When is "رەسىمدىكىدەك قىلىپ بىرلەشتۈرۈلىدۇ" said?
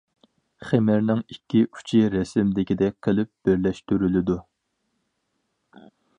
2.15-4.41